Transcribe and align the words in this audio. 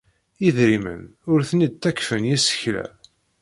Idrimen 0.47 1.01
ur 1.31 1.39
ten-id-ttakfen 1.49 2.23
yisekla. 2.29 2.85